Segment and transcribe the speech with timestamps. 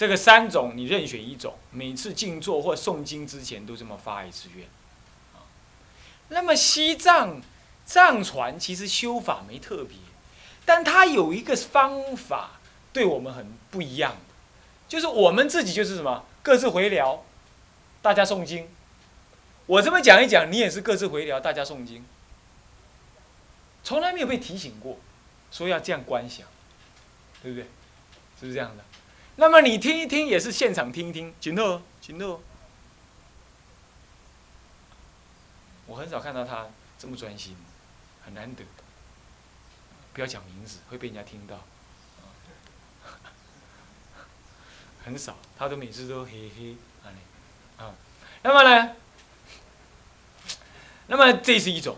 [0.00, 4.66] 这个三种你任选一种，每次静坐或诵经之前都这么发一次愿。
[6.28, 7.42] 那么西藏
[7.84, 9.98] 藏传其实修法没特别，
[10.64, 12.52] 但它有一个方法
[12.94, 14.16] 对我们很不一样，
[14.88, 17.22] 就是我们自己就是什么各自回聊，
[18.00, 18.66] 大家诵经。
[19.66, 22.02] 我这么讲一讲，你也是各自回聊，大家诵经。
[23.84, 24.98] 从来没有被提醒过，
[25.52, 26.46] 说要这样观想，
[27.42, 27.64] 对不对？
[28.40, 28.84] 是不是这样的？
[29.40, 32.42] 那么你听一听，也是现场听一听，请诺，请诺。
[35.86, 36.66] 我很少看到他
[36.98, 37.56] 这么专心，
[38.22, 38.62] 很难得。
[40.12, 41.58] 不要讲名字，会被人家听到。
[45.02, 46.76] 很少，他都每次都嘿嘿，
[47.78, 47.94] 啊，
[48.42, 48.94] 那么呢？
[51.06, 51.96] 那么这是一种。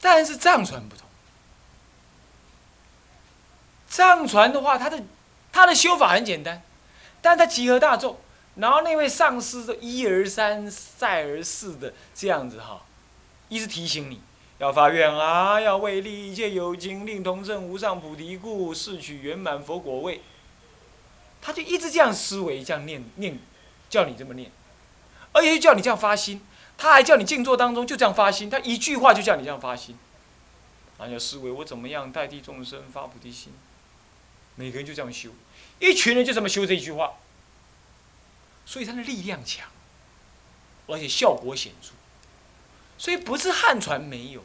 [0.00, 1.07] 但是藏传不同，
[4.06, 5.02] 藏传的话，他的
[5.50, 6.62] 他的修法很简单，
[7.20, 8.16] 但他集合大众，
[8.54, 12.82] 然后那位上师就一而三再而四的这样子哈，
[13.48, 14.20] 一直提醒你
[14.58, 20.20] 要发愿啊，要为利一切有情，令同证无上菩提故，誓取圆满佛果位。
[21.40, 23.38] 他就一直这样思维，这样念念，
[23.90, 24.50] 叫你这么念，
[25.32, 26.40] 而且叫你这样发心。
[26.76, 29.98] 他还叫你静坐当中就这样发心，他一句话就叫你这样发心。
[30.98, 33.52] 然后思维我怎么样代替众生发菩提心，
[34.58, 35.30] 每个人就这样修，
[35.78, 37.14] 一群人就这么修这一句话。
[38.66, 39.68] 所以他的力量强，
[40.88, 41.90] 而且效果显著。
[42.98, 44.44] 所以不是汉传没有，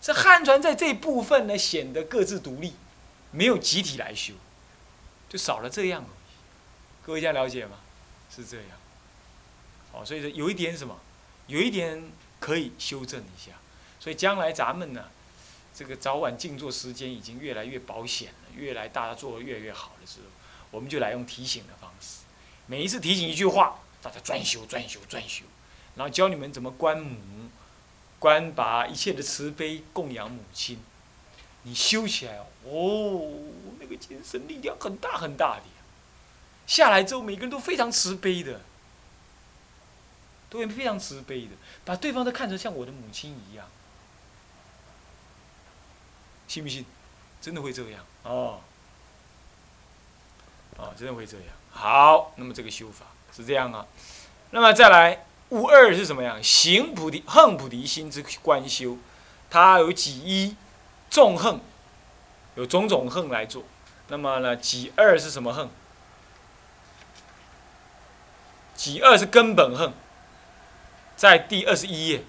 [0.00, 2.74] 是汉传在这部分呢显得各自独立，
[3.32, 4.34] 没有集体来修，
[5.28, 6.04] 就少了这样。
[7.02, 7.80] 各位这样了解吗？
[8.34, 8.66] 是这样。
[9.92, 10.98] 哦，所以说有一点什么？
[11.48, 12.00] 有一点
[12.38, 13.52] 可以修正一下，
[13.98, 15.10] 所以将来咱们呢，
[15.74, 20.26] 这个早晚静坐时间已经越来越保险，越来大家做的越来越好的时候，
[20.70, 22.20] 我们就来用提醒的方式，
[22.66, 25.44] 每一次提醒一句话，大家专修专修专修，
[25.96, 27.16] 然后教你们怎么观母，
[28.18, 30.78] 观把一切的慈悲供养母亲，
[31.62, 33.30] 你修起来哦，
[33.78, 35.64] 那个精神力量很大很大的，
[36.66, 38.60] 下来之后每个人都非常慈悲的。
[40.50, 41.50] 都会非常慈悲的，
[41.84, 43.68] 把对方都看成像我的母亲一样，
[46.48, 46.84] 信不信？
[47.40, 48.60] 真的会这样哦，
[50.76, 51.46] 哦，真的会这样。
[51.70, 53.86] 好，那么这个修法是这样啊。
[54.50, 56.42] 那么再来，悟二是什么样？
[56.42, 58.98] 行菩提、恨菩提心之观修，
[59.48, 60.56] 它有几一？
[61.08, 61.60] 重恨，
[62.54, 63.64] 有种种恨来做。
[64.08, 65.68] 那么呢，几二是什么恨？
[68.74, 69.92] 几二是根本恨。
[71.16, 72.24] 在第二十一页，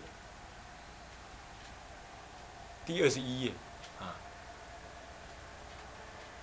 [2.85, 3.51] 第二十一页，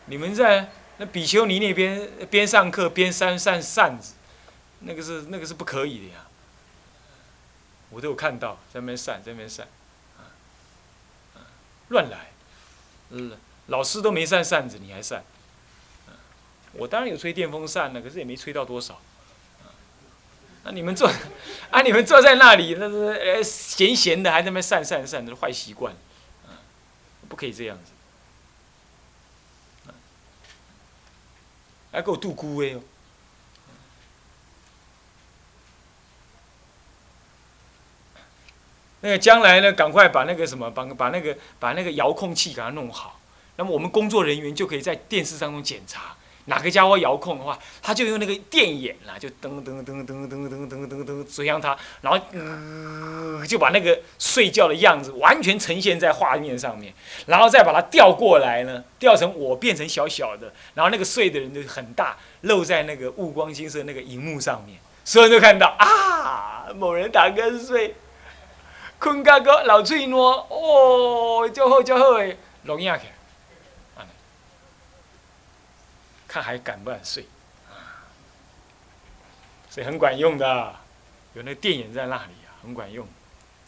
[0.08, 4.14] 你们在那比丘尼那边边上课边扇扇扇子，
[4.80, 6.26] 那个是那个是不可以的呀。
[7.91, 9.66] 我都有看到在那边扇，在那边扇，
[10.19, 10.28] 啊，
[11.88, 12.30] 乱来，
[13.10, 13.32] 嗯，
[13.69, 15.24] 老师都没扇扇子，你还扇，
[16.72, 19.00] 我当然有吹电风扇了，可是也没吹到多少。
[20.64, 21.08] 那你们坐，
[21.70, 25.94] 啊，你们坐在那里，那是呃闲闲的，还在那边扇扇扇，那是坏习惯，
[27.28, 27.92] 不可以这样子，
[31.91, 32.81] 还给我度孤哎哦，
[39.00, 43.21] 那个将来呢，赶快把那个什么，把把那个把那个遥控器给它弄好，
[43.56, 46.16] 那么我们工作人员就可以在电视当中检查。
[46.48, 56.92] 哪个家伙遥控的话，他就用那个电眼啦，就噔噔噔噔噔噔噔噔噔噔指向他，然后呃，就把那个睡觉的样子完全呈现在画面上面，
[57.26, 67.94] 然后再把它调过来呢，调成我变成小小的，然后那个睡的人就很大，露在那个雾光金色那个荧幕上面，所有人都看到啊，某人打瞌睡，
[68.99, 70.17] 困嘎哥老脆喏，
[70.49, 73.00] 哦，就好就好诶，录影去。
[76.28, 77.26] 看还敢不敢睡，
[77.69, 78.06] 啊
[79.70, 80.76] 所以很管用的，
[81.34, 83.06] 有那个电眼在那里啊，很管用，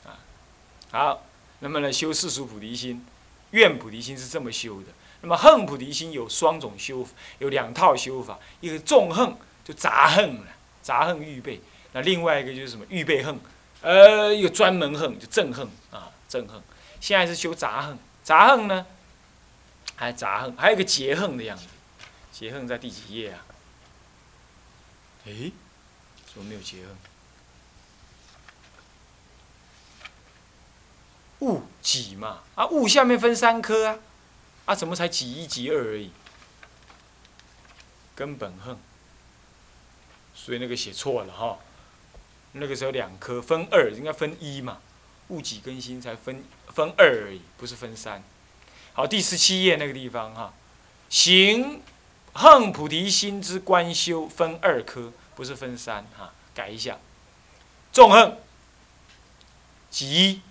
[0.04, 0.20] 啊，
[0.92, 1.24] 好，
[1.60, 3.04] 那么呢，修世俗菩提心，
[3.52, 4.88] 愿菩提心是这么修的。
[5.22, 7.06] 那么恨菩提心有双种修，
[7.38, 10.46] 有两套修法，一个重恨就杂恨了，
[10.82, 11.60] 杂恨预备；
[11.92, 13.38] 那另外一个就是什么预备恨，
[13.82, 16.62] 呃，有专门恨就憎恨啊，憎恨。
[17.00, 18.86] 现在是修杂恨，杂恨呢，
[19.96, 21.66] 还杂恨，还有一个结恨的样子。
[22.32, 23.44] 结恨在第几页啊？
[25.26, 25.52] 诶，
[26.32, 26.96] 怎么没有结恨？
[31.40, 33.98] 戊己嘛，啊戊下面分三科啊，
[34.66, 36.10] 啊怎么才己一己二而已？
[38.14, 38.78] 根本横，
[40.34, 41.58] 所以那个写错了哈。
[42.52, 44.80] 那个时候两颗分二，应该分一嘛。
[45.28, 48.22] 物几更新才分分二而已，不是分三。
[48.92, 50.52] 好，第十七页那个地方哈，
[51.08, 51.80] 行
[52.32, 56.98] 横菩提心之观修分二颗，不是分三哈，改一下。
[57.92, 58.38] 纵横，
[59.90, 60.42] 即，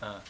[0.00, 0.20] 嗯，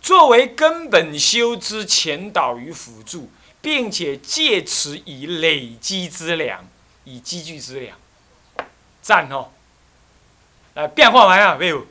[0.00, 3.30] 作为根本修之前导与辅助，
[3.60, 6.66] 并且借此以累积之粮，
[7.04, 7.98] 以积聚之粮，
[9.02, 9.50] 赞哦。
[10.74, 11.86] 来变化完啊，没有？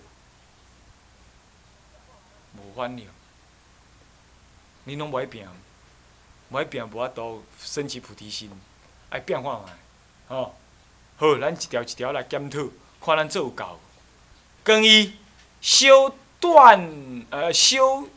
[2.55, 3.07] 无反应。
[4.85, 5.47] 你拢不爱变，
[6.49, 8.49] 不爱变，无法度升起菩提心，
[9.09, 9.77] 爱变化完，
[10.27, 10.55] 吼。
[11.17, 12.59] 好，咱一条一条来检讨，
[13.01, 13.79] 看咱做有够。
[14.63, 15.15] 更衣
[15.61, 18.07] 修断呃修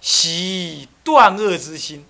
[0.00, 2.06] 习断恶之心，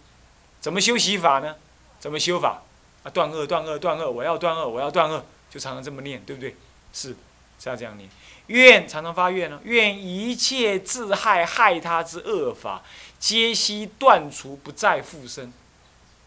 [0.61, 1.57] 怎么修习法呢？
[1.99, 2.63] 怎么修法？
[3.03, 6.57] 啊，断恶断恶断恶，我要断恶我要断恶，就常常这么念，对不对？
[6.93, 7.17] 是。
[7.59, 8.09] 是要这样念，
[8.47, 9.61] 愿常常发愿呢。
[9.65, 12.83] 愿一切自害害他之恶法，
[13.19, 15.53] 皆悉断除，不再复生。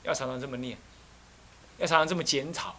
[0.04, 0.78] 要常常这么念，
[1.78, 2.75] 要常常这么检讨。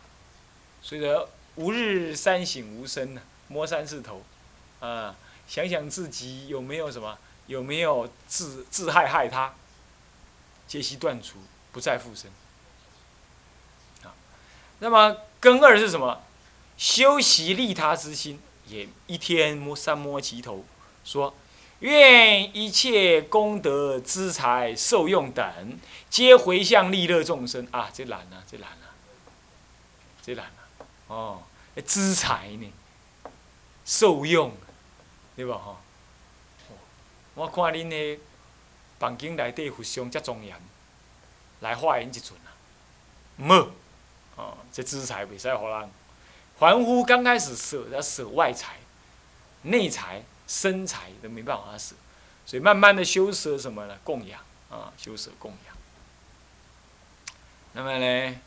[0.82, 4.22] 所以说，吾日三省吾身呢，摸三次头，
[4.81, 5.14] 啊，
[5.46, 7.16] 想想自己有没有什么，
[7.46, 9.54] 有没有自自害害他，
[10.66, 11.38] 皆悉断除，
[11.70, 12.31] 不再复生。
[14.02, 14.12] 啊，
[14.81, 16.22] 那么根二是什么？
[16.82, 20.64] 修习利他之心，也一天摸三摸其头，
[21.05, 21.32] 说：
[21.79, 25.79] 愿一切功德资财受用等，
[26.11, 27.88] 皆回向利乐众生啊！
[27.94, 28.99] 这难啊，这难啊，
[30.25, 30.58] 这难啊！
[31.06, 31.43] 哦，
[31.87, 32.73] 资财呢，
[33.85, 34.52] 受用，
[35.37, 35.55] 对吧？
[35.64, 35.76] 吼，
[37.35, 38.20] 我看恁的
[38.99, 40.61] 房间内底佛像遮庄严，
[41.61, 42.50] 来化缘一尊啊，
[43.37, 43.70] 唔
[44.35, 45.88] 好，哦，这资财袂使互人。
[46.62, 48.76] 凡夫刚开始舍要舍外财、
[49.62, 51.97] 内财、身财都没办法舍，
[52.47, 53.99] 所以慢慢的修舍什么呢？
[54.05, 55.76] 供养啊，修舍供养。
[57.73, 58.41] 那么呢，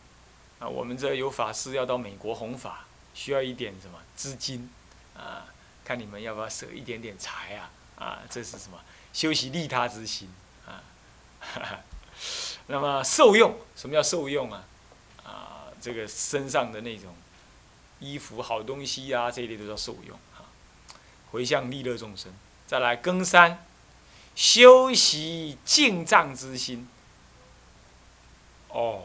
[0.60, 4.70] 啊，我们这有法师要到美国弘法，需要一点什么资金
[5.14, 5.48] 啊？
[5.84, 7.70] 看你们要不要舍一点点财啊？
[8.00, 8.80] 啊，这是什么？
[9.12, 10.34] 修习利他之心
[10.66, 10.82] 啊。
[12.68, 14.64] 那么受用，什么叫受用啊？
[15.26, 17.14] 啊，这个身上的那种。
[18.00, 20.46] 衣服、好东西啊，这一类都叫受用啊。
[21.32, 22.34] 回向利乐众生，
[22.68, 23.66] 再来更三，
[24.36, 26.88] 修习净障之心。
[28.70, 29.04] 哦，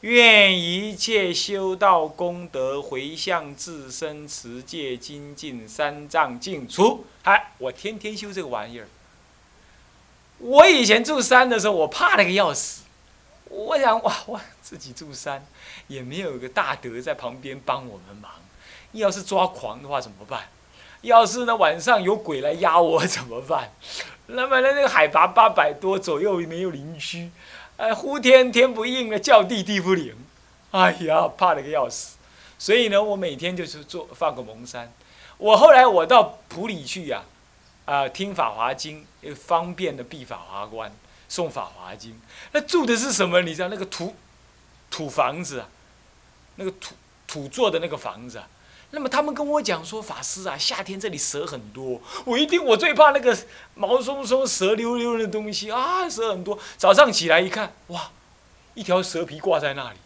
[0.00, 7.04] 愿一切修道功德回向自身持戒精进三藏净除。
[7.22, 8.88] 哎，我天天修这个玩意儿。
[10.38, 12.82] 我以前住山的时候，我怕那个要死。
[13.50, 15.44] 我想哇哇，自己住山，
[15.86, 18.30] 也没有个大德在旁边帮我们忙。
[18.92, 20.48] 要是抓狂的话怎么办？
[21.02, 23.70] 要是呢晚上有鬼来压我怎么办？
[24.26, 27.30] 那么呢那个海拔八百多，左右没有邻居，
[27.76, 30.14] 哎，呼天天不应了，叫地地不灵，
[30.72, 32.16] 哎呀，怕的个要死。
[32.58, 34.92] 所以呢，我每天就是做放个蒙山。
[35.36, 37.22] 我后来我到普里去呀，
[37.84, 40.92] 啊，听法华经，方便的闭法华关。
[41.28, 42.12] 送《法华经》，
[42.52, 43.42] 那住的是什么？
[43.42, 44.16] 你知道那个土
[44.90, 45.68] 土房子啊，
[46.56, 46.94] 那个土
[47.26, 48.48] 土做的那个房子啊。
[48.90, 52.00] 那么他们跟我讲说，法师啊，夏天这里蛇很多。
[52.24, 53.36] 我一听，我最怕那个
[53.74, 56.58] 毛松松、蛇溜溜的东西啊，蛇很多。
[56.78, 58.10] 早上起来一看，哇，
[58.72, 59.98] 一条蛇皮挂在那里，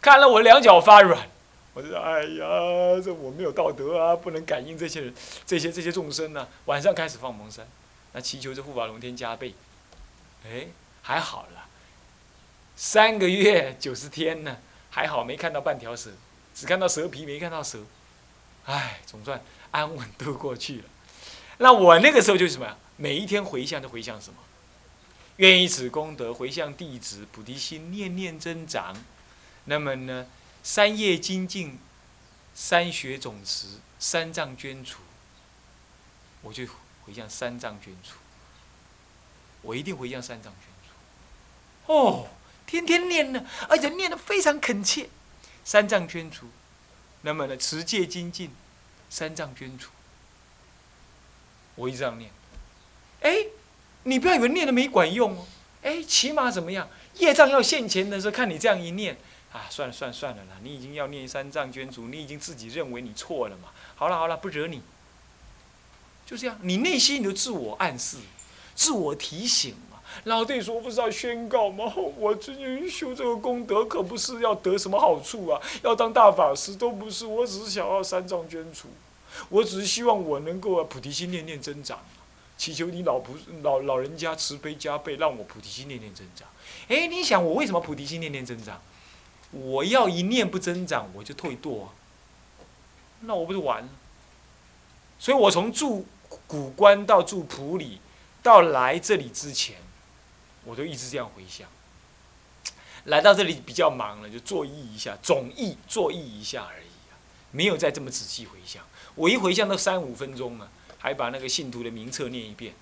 [0.00, 1.28] 看了我两脚发软。
[1.74, 5.14] 我说：“哎呀，这我没有道德啊，不能感应这些人、
[5.44, 7.66] 这些这些众生呢。”晚上开始放蒙山，
[8.12, 9.54] 那祈求这护法龙天加倍。
[10.48, 10.68] 哎，
[11.02, 11.68] 还好了，
[12.74, 14.56] 三个月九十天呢，
[14.90, 16.10] 还好没看到半条蛇，
[16.54, 17.84] 只看到蛇皮，没看到蛇，
[18.64, 20.84] 哎，总算安稳度过去了。
[21.58, 22.76] 那我那个时候就是什么呀？
[22.96, 24.38] 每一天回向都回向什么？
[25.36, 28.96] 愿以此功德回向弟子，菩提心念念增长。
[29.66, 30.26] 那么呢，
[30.62, 31.78] 三业精进，
[32.54, 33.66] 三学总持，
[33.98, 35.00] 三藏捐除，
[36.42, 36.64] 我就
[37.04, 38.14] 回向三藏捐除。
[39.62, 41.92] 我一定会向三藏捐除。
[41.92, 42.28] 哦，
[42.66, 45.08] 天天念呢，而且念得非常恳切。
[45.64, 46.46] 三藏捐除，
[47.22, 48.50] 那么呢，持戒精进，
[49.10, 49.90] 三藏捐除。
[51.74, 52.30] 我一直这样念。
[53.20, 53.46] 哎，
[54.04, 55.46] 你不要以为念的没管用哦。
[55.82, 56.88] 哎，起码怎么样？
[57.16, 59.18] 业障要现前的时候，看你这样一念，
[59.52, 63.68] 啊，算了算了算了啦，你已经要念三藏捐除，你已经自己认为你错了嘛。
[63.94, 64.82] 好了好了，不惹你。
[66.24, 68.18] 就这样，你内心你的自我暗示。
[68.78, 71.92] 自我提醒嘛，老弟说不是要宣告吗？
[72.16, 78.86] 我最近修这个功德，可不是要得什么好处啊，要当大法师都不是，我只是想要三藏捐除，
[79.48, 81.98] 我只是希望我能够啊菩提心念念增长，
[82.56, 86.46] 祈求你老菩老老人家慈悲加倍，让我菩提心念念增长。
[86.86, 88.80] 哎，你想我为什么菩提心念念增长？
[89.50, 91.88] 我要一念不增长，我就退堕啊，
[93.22, 93.88] 那我不是完了？
[95.18, 96.06] 所以我从住
[96.46, 97.98] 古关到住普里，
[98.48, 99.76] 到来这里之前。
[100.64, 101.66] 我都一直这样回想，
[103.04, 107.16] 来到这里比较忙了，就作意一下，总意作意一下而已啊，
[107.52, 108.84] 没有再这么仔细回想。
[109.14, 112.74] 我一回想都三五分钟了，还把那个信徒的名册念一遍，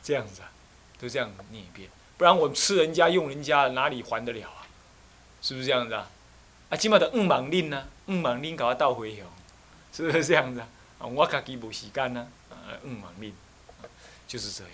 [0.00, 0.52] 这样子啊，
[1.00, 4.66] 都这样念一遍，不然我吃人家用人家哪里还得了啊？
[5.42, 6.08] 是不是这样子啊？
[6.68, 9.26] 啊，起码的五芒令呢，五芒令搞我倒回向，
[9.92, 10.68] 是不是这样子啊？
[11.00, 13.34] 我自己无时间呢，啊，五芒令，
[14.26, 14.72] 就是这样。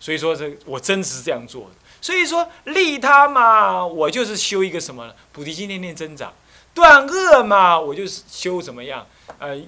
[0.00, 1.70] 所以说，这我真是这样做的。
[2.00, 6.30] 所以说，利他嘛，我就是修一个什么菩提心念念增长；
[6.72, 9.04] 断恶嘛，我就是修怎么样？
[9.38, 9.60] 呃，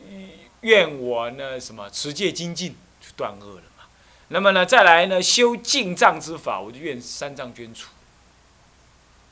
[0.60, 3.84] 愿我呢什么持戒精进，就断恶了嘛。
[4.28, 7.88] 那么呢，再来呢修净藏之法，我就愿三藏捐除。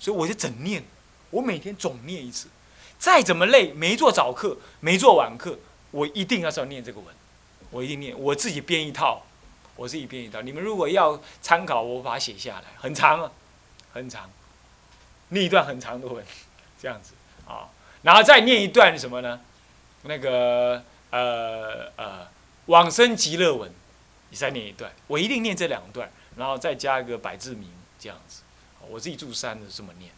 [0.01, 0.83] 所以我就整念，
[1.31, 2.49] 我每天总念一次。
[2.99, 5.57] 再怎么累，没做早课，没做晚课，
[5.93, 7.15] 我一定要是要念这个文，
[7.71, 9.25] 我一定念，我自己编一套。
[9.79, 13.31] 我自己编一段，你们如果要参考，我把它写下来，很长啊，
[13.93, 14.29] 很长，
[15.29, 16.25] 念一段很长的文，
[16.83, 17.15] 这样子。
[17.47, 17.71] 啊，
[18.03, 19.41] 然后再念一段什么呢？
[20.03, 22.27] 那个呃呃
[22.67, 23.73] 往生极乐文，
[24.31, 27.71] 你再念一段，我一定念这两段，然后再加一个百字名，
[28.01, 28.43] 这样子，
[28.89, 30.11] 我自己住山的这么念，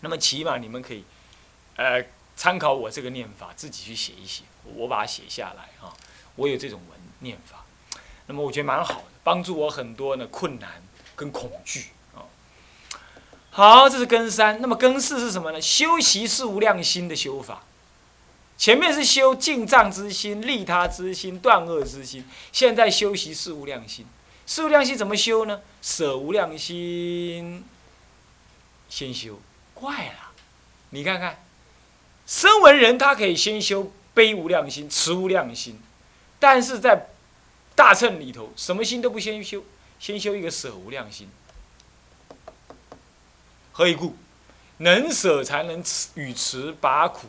[0.00, 1.04] 那么起码你们可以
[1.76, 2.04] 呃
[2.34, 5.94] 参考我这个念法，自己去写一写，我把它写下来啊，
[6.34, 7.64] 我有这种文念法。
[8.26, 10.82] 那么我觉得蛮好的，帮助我很多呢困难
[11.14, 12.26] 跟恐惧啊。
[13.50, 14.60] 好，这是根三。
[14.60, 15.60] 那么根四是什么呢？
[15.60, 17.62] 修习是无量心的修法。
[18.58, 24.06] 前面是修净障之心、利他之心、断恶之心，现在修习是无量心。
[24.46, 25.60] 四无量心怎么修呢？
[25.82, 27.64] 舍无量心
[28.88, 29.38] 先修，
[29.74, 30.32] 怪了。
[30.90, 31.44] 你看看，
[32.26, 35.78] 声闻人他可以先修悲无量心、慈无量心，
[36.38, 37.08] 但是在
[37.76, 39.62] 大乘里头，什么心都不先修，
[40.00, 41.30] 先修一个舍无量心。
[43.70, 44.16] 何以故？
[44.78, 47.28] 能舍才能持与持拔苦，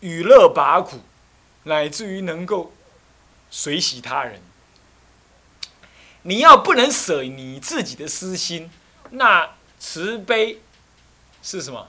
[0.00, 1.00] 与乐拔苦，
[1.64, 2.72] 乃至于能够
[3.50, 4.42] 随喜他人。
[6.22, 8.70] 你要不能舍你自己的私心，
[9.10, 10.60] 那慈悲
[11.42, 11.88] 是什么？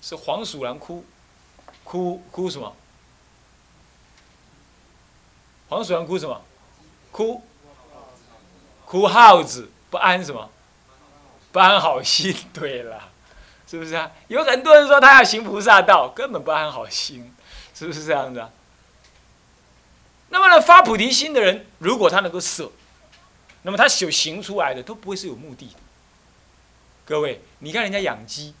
[0.00, 1.04] 是黄鼠狼哭，
[1.84, 2.76] 哭哭什么？
[5.68, 6.40] 黄鼠狼哭什么？
[7.10, 7.42] 哭，
[8.84, 10.50] 哭耗子不安什么？
[11.50, 12.36] 不安好心。
[12.54, 13.08] 对了，
[13.66, 14.12] 是不是啊？
[14.28, 17.34] 有很多人说他要行菩萨道，根本不安好心，
[17.74, 18.52] 是不是这样的？
[20.28, 22.70] 那么呢，发菩提心的人，如果他能够舍，
[23.62, 25.74] 那么他所行出来的都不会是有目的的。
[27.04, 28.54] 各位，你看人家养鸡，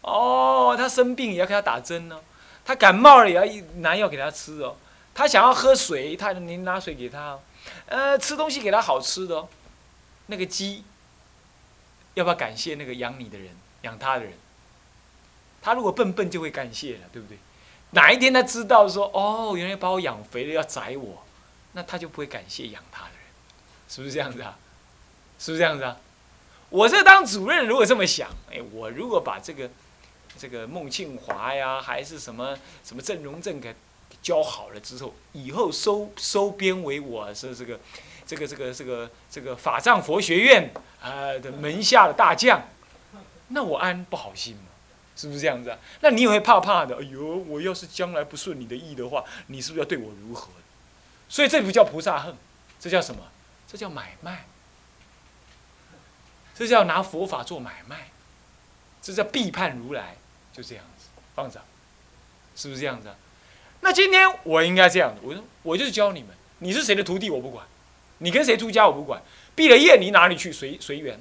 [0.00, 2.20] 哦，他生病也要给他打针呢，
[2.64, 3.44] 他感冒了也要
[3.76, 4.76] 拿药给他吃哦。
[5.18, 7.40] 他想要喝水，他您拿水给他，哦
[7.86, 9.48] 呃，吃东西给他好吃的哦。
[10.26, 10.84] 那个鸡，
[12.14, 13.48] 要不要感谢那个养你的人、
[13.82, 14.34] 养他的人？
[15.60, 17.36] 他如果笨笨就会感谢了，对不对？
[17.90, 21.24] 哪一天他知道说，哦，原来把我养肥了要宰我，
[21.72, 23.20] 那他就不会感谢养他的人，
[23.88, 24.56] 是不是这样子啊？
[25.40, 25.96] 是不是这样子啊？
[26.70, 29.68] 我这当主任如果这么想，哎，我如果把这个
[30.38, 33.74] 这个孟庆华呀，还是什么什么郑荣正给。
[34.22, 37.78] 教好了之后，以后收收编为我是这个，
[38.26, 42.62] 这个这个这个这个法藏佛学院啊的门下的大将，
[43.48, 44.62] 那我安不好心吗？
[45.16, 45.78] 是不是这样子啊？
[46.00, 46.96] 那你也会怕怕的。
[46.96, 50.50] 哎呦，我要是将来不顺你的意的话，你是不是要对我如何？
[51.28, 52.36] 所以这不叫菩萨恨，
[52.78, 53.22] 这叫什么？
[53.66, 54.46] 这叫买卖。
[56.54, 58.10] 这叫拿佛法做买卖，
[59.00, 60.16] 这叫背叛如来，
[60.52, 61.60] 就这样子放着，
[62.54, 63.14] 是不是这样子啊？
[63.80, 67.64] 那今天我应该这样，我说我就是教你们，你是谁的徒弟我不管，
[68.18, 69.22] 你跟谁出家我不管，
[69.54, 71.20] 毕了业你哪里去随随缘，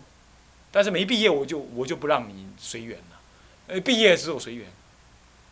[0.72, 3.20] 但是没毕业我就我就不让你随缘了，
[3.68, 4.68] 呃，毕业之后随缘，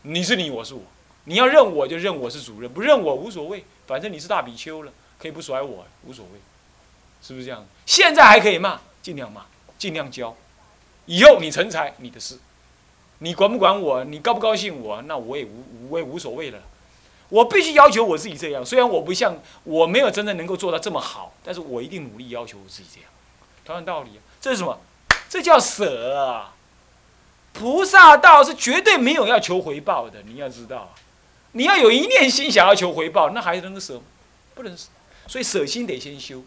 [0.02, 0.82] 你是你我是我，
[1.26, 6.40] 你要认我就认我是主任，不认我无所谓，反正你是大比丘了，可以不甩我无所谓，
[7.22, 7.66] 是不是这样？
[7.86, 9.46] 现在还可以骂，尽量骂，
[9.78, 10.36] 尽量教，
[11.06, 12.40] 以后你成才你的事，
[13.20, 16.60] 你管不管我，你高不高兴我，那我也无我也无所谓了。
[17.30, 18.66] 我必须要求我自己这样。
[18.66, 23.10] 虽然我不像我没有真正能够做到这么好，但是我一定努力要求我自己这样。
[23.64, 24.80] 同样道理，这是什么？
[25.28, 26.54] 这叫舍啊！
[27.54, 30.94] 菩萨道是绝对没有要求回报的，你要知道。
[31.54, 34.02] 你要有一念心想要求回报，那还能舍？
[34.54, 34.90] 不能舍。
[35.28, 36.44] 所以舍心得先修，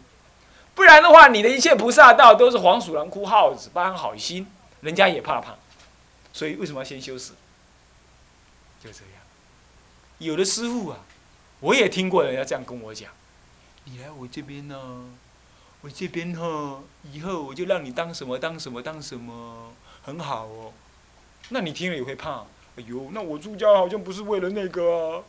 [0.73, 4.47] 不然的话，你的一切菩萨道都是黄鼠狼哭耗子，不安好心，
[4.81, 5.55] 人家也怕怕。
[6.31, 7.33] 所以为什么要先修死？
[8.81, 9.18] 就这样。
[10.19, 10.99] 有的师傅啊，
[11.61, 13.09] 我也听过人家这样跟我讲
[13.85, 15.05] ：“你来我这边呢，
[15.81, 19.73] 我这边哈，以后我就让你当什么当什么当什么，
[20.03, 20.73] 很好哦。”
[21.51, 22.45] 那你听了也会怕。
[22.75, 25.23] 哎呦，那我出家好像不是为了那个啊！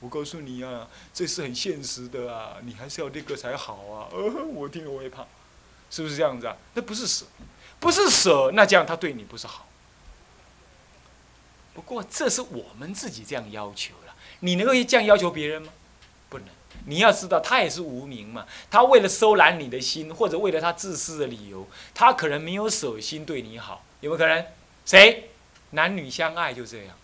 [0.00, 4.08] 我告诉你啊，这是很现实的啊，你还是要那个才好啊。
[4.10, 5.26] 呃，我听了我也怕，
[5.90, 6.56] 是不是这样子啊？
[6.74, 7.26] 那不是舍，
[7.78, 9.68] 不是舍，那这样他对你不是好。
[11.74, 15.72] 不过这是我们自己这样要求了，你能够这样要求别人吗？
[16.28, 16.46] 不能。
[16.86, 24.44] 你要知道，他也是无名嘛，他为了收揽你的心，或者为了他自私的理由，他可能没有舍心对你好，有没有可能？
[24.84, 25.30] 谁？
[25.70, 26.96] 男女相爱就这样，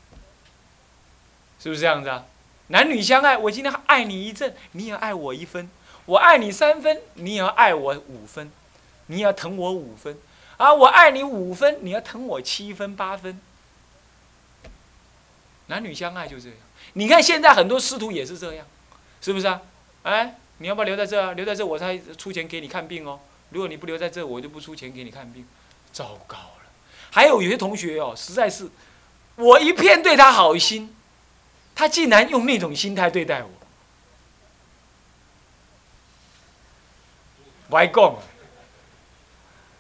[1.61, 2.27] 是不是这样子啊？
[2.69, 5.69] 男女相爱，我今天爱你一阵，你也爱我一分；
[6.07, 8.51] 我爱你三分，你也要爱我五分；
[9.07, 10.19] 你也要疼我五分，
[10.57, 13.41] 啊，我爱你五分，你要疼我七分八分。
[15.69, 16.59] 男女相爱就这样。
[16.93, 18.67] 你看现在很多师徒也是这样，
[19.23, 19.63] 是不是啊？
[20.03, 21.33] 哎，你要不要留在这啊？
[21.33, 23.21] 留在这我才出钱给你看病哦。
[23.51, 25.47] 如果你不留在这，我就不出钱给你看病。
[25.93, 26.63] 糟糕了。
[27.11, 28.69] 还有有些同学哦，实在是，
[29.37, 30.95] 我一片对他好心，
[31.75, 33.51] 他竟然用那种心态对待我。
[37.71, 38.17] 歪讲，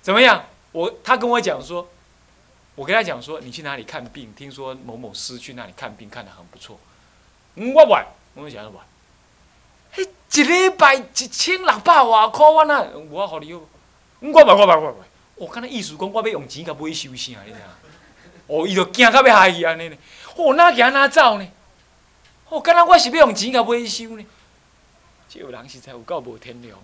[0.02, 0.44] 怎么样？
[0.72, 1.90] 我他跟我讲说，
[2.78, 4.32] 我跟他讲说，你去哪里看病？
[4.36, 6.78] 听说某某师去那里看病，看得很不错。
[7.56, 8.80] 我歪，我讲什么？
[9.90, 13.68] 嘿，一礼拜一千六百外块，我那我好你哟。
[14.20, 14.94] 我歪，我歪，我歪。
[15.34, 17.58] 我看那意思讲，我要用钱甲买修啥，你知影？
[18.46, 19.96] 哦，伊就惊到要害去安尼呢。
[20.36, 21.48] 哦，那行哪走呢？
[22.48, 24.24] 哦，敢若我是要用钱甲买修呢？
[25.28, 26.78] 这人实在有够无天良。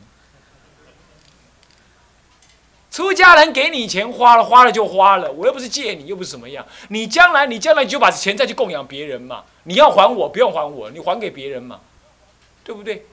[2.95, 6.65] 出家人给你钱花了，花了就花了，我又不是借你，又不是什么样。
[6.91, 9.43] 你将来，你将来就把钱再去供养别人嘛。
[9.65, 11.81] 你要还我，不用还我，你还给别人嘛，
[12.63, 13.05] 对不对？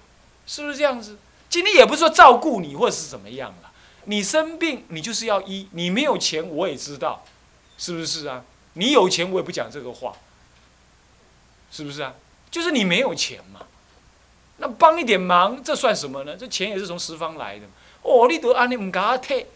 [0.46, 1.18] 是不是这样子？
[1.50, 3.72] 今天也不是说照顾你，或者是怎么样了。
[4.04, 5.68] 你生病，你就是要医。
[5.72, 7.24] 你没有钱，我也知道，
[7.80, 8.44] 是不是啊？
[8.74, 10.14] 你有钱，我也不讲这个话，
[11.72, 12.14] 是不是啊？
[12.52, 13.62] 就是你没有钱嘛，
[14.58, 16.36] 那帮一点忙，这算什么呢？
[16.38, 17.66] 这钱也是从十方来的。
[18.04, 19.48] 哦，你都安尼唔甲我退，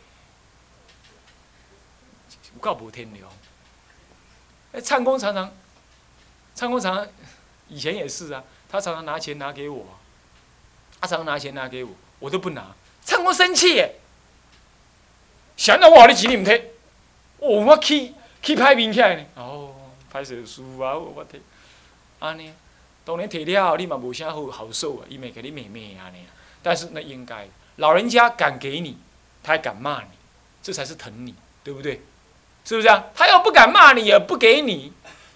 [2.56, 3.30] 有够无天良。
[4.72, 5.54] 哎，唱功常常，
[6.56, 7.08] 唱功常常，
[7.68, 9.86] 以前也是啊，他常常拿钱拿给我，
[11.00, 12.74] 他常常拿钱拿给我，我都不拿。
[13.06, 13.96] 唱功生气耶。
[15.56, 16.62] 想到我，你钱你唔摕，
[17.40, 19.26] 哦，我去去歹面起来呢。
[19.36, 19.74] 哦，
[20.12, 21.40] 歹势师傅啊，我摕，
[22.20, 22.52] 安尼，
[23.06, 26.26] 当然摕了，你嘛无啥好好受啊，伊咪给你骂骂安尼。
[26.62, 28.98] 但是那应该，老人家敢给你，
[29.44, 30.10] 他还敢骂你，
[30.62, 32.02] 这才是疼你，对不对？
[32.66, 33.06] 是不是啊？
[33.16, 34.92] 他要不敢骂你，也不给你，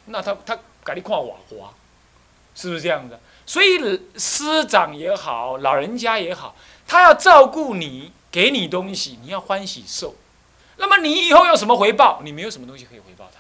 [0.06, 1.72] 那他他给你看瓦花，
[2.54, 3.18] 是不是这样子？
[3.46, 6.56] 所以师长也好，老人家也好，
[6.88, 8.12] 他要照顾你。
[8.32, 10.14] 给你东西，你要欢喜受。
[10.78, 12.22] 那么你以后有什么回报？
[12.24, 13.40] 你没有什么东西可以回报他，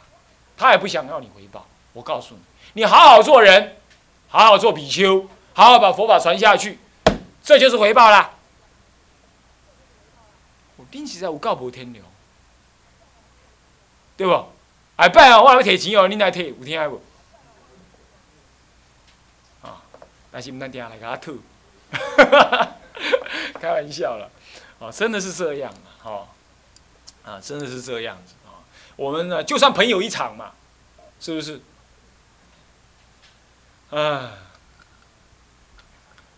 [0.57, 1.67] 他也不想要你回报。
[1.93, 2.41] 我告诉你，
[2.73, 3.75] 你好好做人，
[4.29, 6.79] 好好做比丘，好好把佛法传下去，
[7.43, 8.31] 这就是回报啦。
[10.77, 12.03] 我顶实在有够无天良，
[14.19, 14.33] 对不？
[14.97, 17.01] 哎，拜啊，我来摕钱哦，你来摕，有听无？
[19.65, 19.81] 啊，
[20.29, 21.39] 但是唔能定来甲他吐，
[23.61, 24.29] 开玩笑了。
[24.77, 25.89] 啊，真的是这样嘛？
[26.03, 26.27] 哈，
[27.23, 28.59] 啊，真的是这样子啊。
[28.97, 30.51] 我们呢，就算朋友一场嘛，
[31.21, 31.61] 是不是？
[33.91, 34.33] 啊，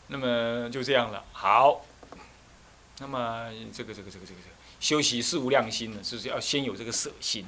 [0.06, 1.24] 那么就这样了。
[1.34, 1.84] 好，
[3.00, 7.48] 那么这个这个这个这个这个修习四无量心呢，是不是要先有这个舍心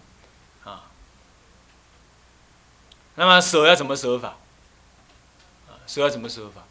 [0.63, 0.89] 啊？
[3.15, 4.37] 那么舍要怎么舍法？
[5.67, 6.63] 啊，舍要怎么舍法？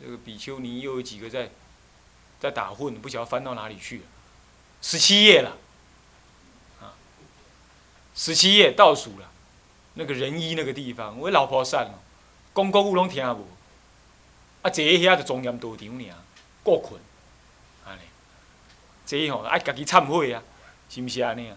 [0.00, 1.50] 这个比丘尼又有几个在？
[2.40, 4.04] 在打混，不晓得翻到哪里去了。
[4.82, 5.56] 十七页了，
[6.82, 6.92] 啊，
[8.14, 9.30] 十七页倒数了，
[9.94, 11.98] 那个仁医那个地方，我老婆散了，
[12.52, 13.46] 公公有拢听无，
[14.60, 16.16] 啊，坐喺遐就庄严道场尔，
[16.62, 17.00] 过困，
[17.86, 18.02] 安尼，
[19.06, 20.42] 这吼爱家己忏悔啊，
[20.90, 21.56] 是毋是安尼啊？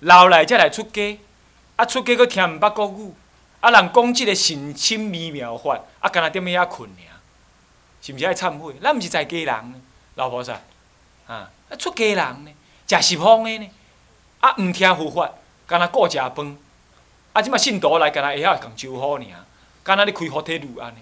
[0.00, 1.18] 老来才来出家，
[1.76, 3.14] 啊出家佫听毋捌国语，
[3.60, 7.20] 啊，人讲即个神清微妙法，啊，干那踮遐困尔，
[8.02, 8.74] 是毋是爱忏悔？
[8.82, 9.82] 咱毋是在家人，
[10.16, 10.52] 老婆仔，
[11.26, 12.50] 啊，啊出家人呢，
[12.86, 13.70] 食十方的呢，
[14.40, 15.32] 啊，毋听佛法，
[15.66, 16.58] 干那顾食饭，
[17.32, 19.24] 啊，即马信徒来干那会晓共招呼尔，
[19.82, 20.98] 干那咧开福体路安尼，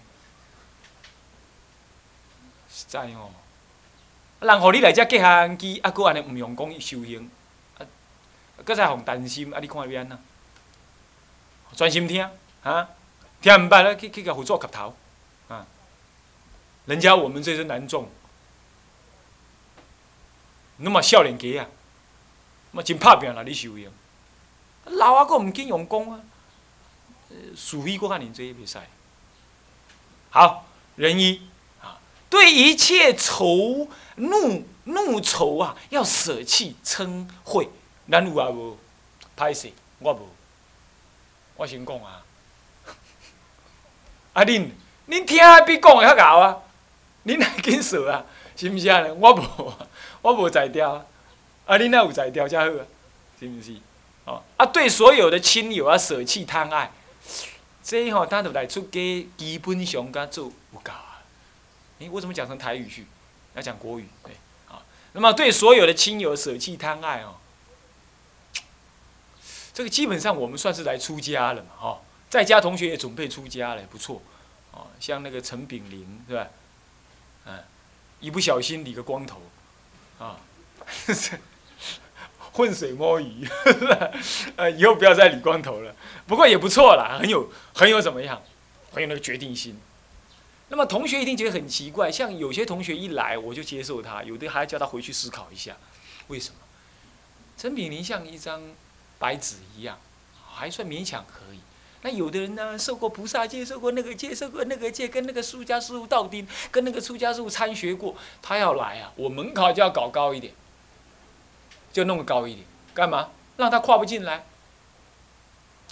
[2.73, 3.33] 实在吼，
[4.41, 7.29] 人互你来遮结下机，啊，佫安尼毋用讲修行，
[8.63, 10.19] 搁，再互担心，啊，你看要安怎？
[11.75, 12.29] 专心听。
[12.63, 12.89] 啊，
[13.43, 14.97] 听唔捌了，去去甲辅助磕头，
[15.49, 15.67] 啊，
[16.87, 18.09] 人家我们这些男众，
[20.79, 21.69] 那么少年家啊，
[22.71, 23.93] 么真拍拼啦，你修行，
[24.85, 26.21] 老啊，佫毋紧用功啊，
[27.55, 28.79] 属非佫较认真袂使。
[30.31, 30.65] 好，
[30.97, 31.47] 仁义
[31.83, 37.69] 啊，对一切愁怒怒愁啊，要舍弃嗔恚，
[38.11, 38.79] 咱有啊无？
[39.37, 40.29] 歹势，我无，
[41.57, 42.23] 我先讲啊。
[44.35, 44.71] 啊，恁
[45.09, 46.59] 恁听比讲的较厚啊！
[47.25, 48.25] 恁来紧说啊，
[48.57, 49.03] 是毋是啊？
[49.19, 49.75] 我无，
[50.23, 51.07] 我无才调啊！
[51.67, 52.85] 啊，恁若有才调才好啊，
[53.41, 53.77] 是毋是？
[54.27, 56.91] 哦，啊，对所有的亲友啊，舍弃贪爱，
[57.83, 61.23] 这吼，他都来出家，基本上甲做有够啊！
[61.99, 63.07] 诶，我怎么讲成台语去？
[63.55, 64.33] 要讲国语，对，
[64.69, 67.37] 啊，那么对所有的亲友舍弃贪爱哦，
[69.75, 72.05] 这个基本上我们算是来出家了嘛，吼。
[72.31, 74.21] 在家同学也准备出家了，不错，
[74.73, 76.49] 哦，像那个陈炳林是吧？
[77.47, 77.63] 嗯，
[78.19, 79.41] 一不小心理个光头，
[80.19, 80.41] 啊，
[82.53, 83.47] 浑水摸鱼，
[84.57, 85.95] 呃， 以后不要再理光头了。
[86.27, 88.43] 不过也不错啦，很有很有怎么样，
[88.93, 89.79] 很有那个决定心。
[90.71, 95.77] 那么同学一定觉得很奇怪，像有些同学一来我就接受他，有的还要叫他回去思考一下，
[96.27, 96.57] 为什么？
[97.57, 98.61] 陈炳林像一张
[99.25, 99.99] 白纸一样，
[100.55, 101.61] 还算勉强可以。
[102.03, 110.53] 那有的人呢，受过菩萨戒，受过那个戒，受过那个戒，跟那个出家师傅道丁，跟那个出家师傅参学过，他要来啊，我门槛就要搞高一点，
[111.91, 113.31] 就弄高一点，干嘛？
[113.57, 114.45] 让他跨不进来。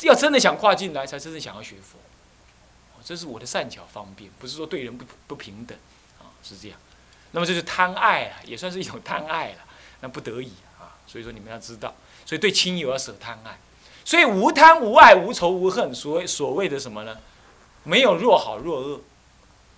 [0.03, 1.99] 要真的想跨进来，才真正想要学佛。
[3.03, 5.79] 这是我的善巧方便，不是说对人不不平等，
[6.21, 6.79] 啊，是这样。
[7.31, 9.59] 那么这是贪爱啊，也算是一种贪爱了，
[10.03, 13.59] 那不得已啊，所以说你们要知道，所以对亲友要舍贪爱。
[14.05, 17.19] 所以无贪无爱无仇无恨，所谓所谓的什么呢？
[17.85, 19.01] 没有若好若恶，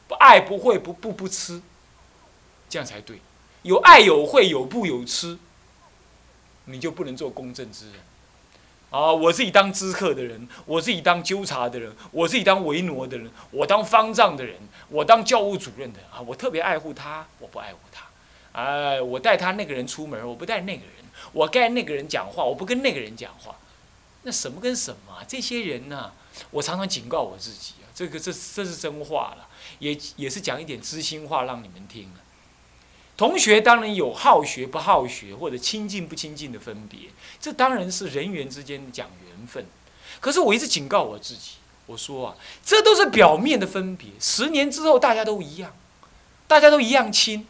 [0.08, 1.60] 不爱不会不不不吃，
[2.68, 3.20] 这样才对。
[3.62, 5.38] 有爱有会有不有吃，
[6.66, 8.00] 你就不能做公正之人。
[8.90, 14.56] 啊，我自己当知客的人，我自己当纠察的人，我自己当维挪的人，我当方丈的人，
[14.88, 18.06] 我当教务主任的啊，我特别爱护他，我不爱护他。
[18.52, 21.03] 哎，我带他那个人出门，我不带那个人。
[21.32, 23.56] 我跟那个人讲话，我不跟那个人讲话。
[24.22, 25.22] 那什么跟什么？
[25.28, 26.12] 这些人呢？
[26.50, 29.46] 我常常警告我自己啊，这个这这是真话了，
[29.78, 32.24] 也也是讲一点知心话让你们听啊。
[33.16, 39.66] 同学当然有好学不好学，或者亲近不亲近的分别，这当然是人缘之间讲缘分。
[40.20, 41.52] 可是我一直警告我自己，
[41.86, 45.76] 我说啊，这都是表面的分别，十年之后大家都一样，
[46.48, 47.46] 大家都一样亲。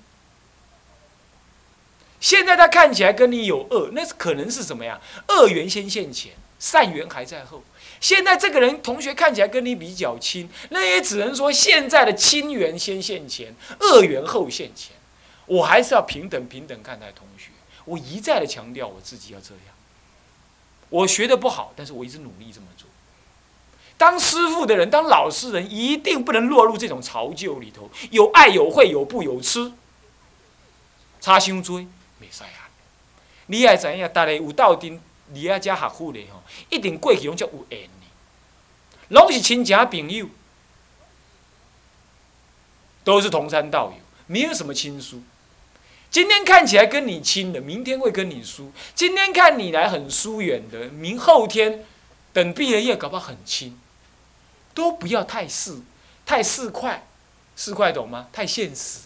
[2.25, 4.99] 现在他看起来跟你有恶，那是可能是什么呀？
[5.29, 6.33] 恶缘先现前。
[6.59, 7.63] 善缘还在后，
[8.01, 14.97] 现在这个人同学看起来跟你比较亲，那也只能说现在的亲缘先现前，恶缘后现前。
[15.45, 17.51] 我还是要平等平等看待同学，
[17.85, 19.75] 我一再的强调我自己要这样。
[20.89, 22.89] 我学的不好，但是我一直努力这么做。
[23.99, 29.73] 当师傅的人，当老师人，一定不能落入这种潮旧里头，有爱有会有不有痴，
[31.21, 31.85] 差伤多，
[32.25, 32.69] 袂使啊！
[33.47, 35.01] 你爱知影，大家有道定。
[35.33, 38.07] 离啊遮学府咧吼，一定过去拢足有缘的，
[39.09, 40.29] 拢是亲戚朋友，
[43.03, 45.23] 都是同山道友，没有什么亲疏。
[46.11, 51.87] 今天看起来跟你亲的，明天会跟你疏；今天看你来很疏远的，明后天
[52.35, 53.81] 等毕了业，搞不好很亲。
[54.75, 55.81] 都不要太市，
[56.27, 56.99] 太市侩，
[57.57, 58.29] 市侩懂吗？
[58.31, 59.01] 太现实，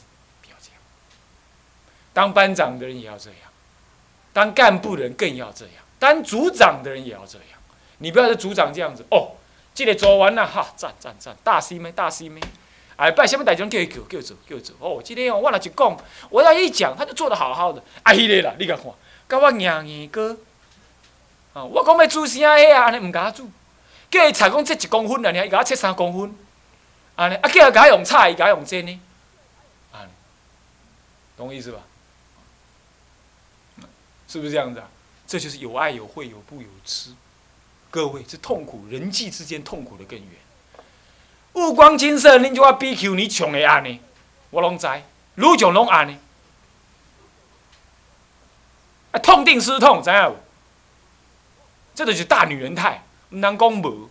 [2.18, 3.38] 当班长的人也要这样，
[4.32, 5.74] 当干部的人更要这样。
[6.00, 7.60] 当组长的人也要这样，
[7.98, 9.36] 你不要是组长这样子哦。
[9.72, 12.40] 这个做完了哈，赞赞赞，大 C 妹大 C 妹，
[12.96, 15.00] 哎，拜什么大钟叫伊叫叫走叫走哦。
[15.00, 15.96] 今天哦，我若一讲，
[16.28, 17.80] 我要一讲，他就做的好好的。
[18.02, 18.86] 啊，迄个啦，你甲看，
[19.28, 20.36] 甲我硬硬哥，
[21.52, 22.86] 啊，我讲要煮啥个啊？
[22.86, 23.48] 安尼毋甲我煮，
[24.10, 26.34] 叫伊菜讲切一公分啊，伊甲我切三公分，
[27.14, 29.00] 安尼啊，叫伊甲用菜，伊甲用针呢，
[29.92, 30.02] 啊，
[31.36, 31.78] 懂我意思吧？
[34.28, 34.88] 是不是这样子啊？
[35.26, 37.10] 这就是有爱有会有不有痴，
[37.90, 40.28] 各位，这痛苦人际之间痛苦的根源。
[41.54, 44.00] 物光金色，恁就话比丘尼穷的安尼，
[44.50, 44.86] 我拢知，
[45.34, 46.16] 愈穷拢安尼。
[49.12, 50.36] 啊，痛定思痛，知影无？
[51.94, 54.10] 这就是大女人态，毋通讲无。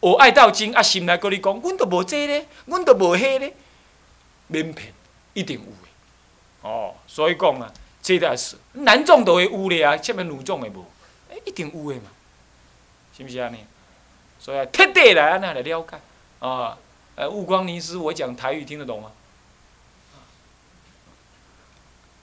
[0.00, 3.54] 我爱到精啊，心内搁你讲，阮都无这咧，阮都无迄咧，
[4.46, 4.94] 免骗，
[5.34, 6.68] 一定有诶。
[6.68, 7.70] 哦，所以讲啊，
[8.02, 10.84] 这才是男众都会有咧啊，下面女众会无？
[11.30, 12.10] 诶，一定有诶嘛，
[13.16, 13.64] 是毋是安尼？
[14.38, 16.00] 所以彻底来安尼来了解
[16.40, 16.76] 啊。
[17.16, 19.12] 呃，悟光尼师，我讲台语听得懂吗？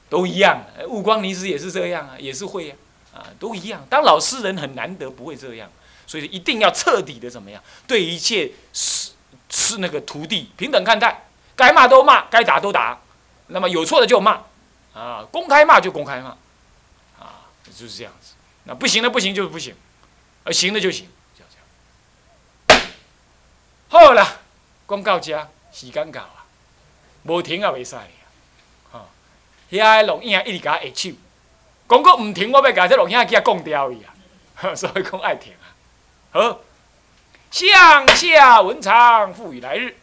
[0.10, 2.78] 都一样，悟光尼师也是这样啊，也是会啊，
[3.14, 3.86] 啊，都一样。
[3.90, 5.70] 当老师人很难得不会这样。
[6.08, 7.62] 所以一定要彻底的怎么样？
[7.86, 9.12] 对一切是
[9.50, 12.98] 是那个徒弟平等看待，该骂都骂，该打都打，
[13.48, 14.42] 那么有错的就骂，
[14.98, 16.30] 啊，公开骂就公开骂，
[17.20, 18.34] 啊，就是这样子。
[18.64, 19.76] 那不行的不行就是不行，
[20.44, 21.08] 而行的就行，
[21.38, 21.44] 就
[22.68, 22.82] 这样。
[23.90, 24.42] 好了，
[24.88, 26.46] 讲到这，时间到啊，
[27.24, 28.04] 无停也袂使啊，
[28.92, 29.06] 哈，
[29.70, 31.12] 遐个龙影一直甲下手，
[31.88, 35.54] 讲个唔停，我要甲这龙影机啊讲掉伊啊， 所以讲爱停。
[36.32, 36.60] 好，
[37.52, 39.96] 向下文长赋予来日，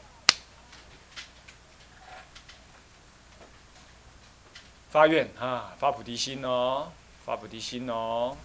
[4.95, 6.87] 发愿啊，发菩提心哦，
[7.27, 8.37] 发菩提心哦。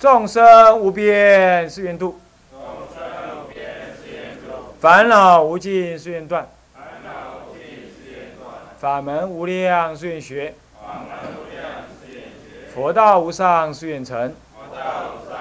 [0.00, 2.18] 众生无边誓愿度，
[2.50, 2.60] 众
[2.92, 4.74] 生无边誓愿度。
[4.80, 8.52] 烦恼无尽誓愿断，烦恼无尽誓愿断。
[8.80, 11.62] 法门无量誓愿学，法门无量
[12.02, 12.74] 誓愿学。
[12.74, 15.38] 佛道无上誓愿成，佛道无上。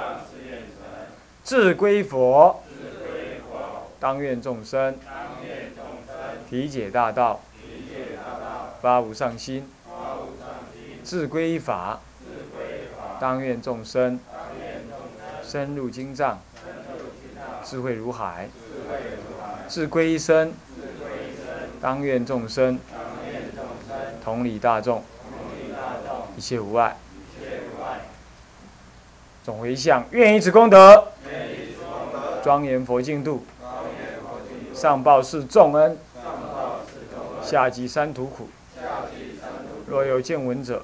[1.43, 2.61] 自归佛，
[3.99, 4.95] 当愿众生。
[6.47, 7.39] 体解大道，
[8.79, 9.63] 发无上心；
[11.05, 11.99] 自归法，
[13.19, 14.19] 当愿众生
[15.43, 16.41] 深入经藏，
[17.63, 18.47] 智慧如海；
[19.67, 20.51] 自归身，
[21.79, 22.79] 当愿众生
[24.23, 25.03] 同理大众，
[26.35, 26.97] 一切无碍。
[29.43, 31.09] 总回向，愿以此功德。
[32.43, 33.45] 庄严佛净土，
[34.73, 35.95] 上报是众恩，
[37.43, 38.49] 下济三途苦。
[39.87, 40.83] 若有见闻者，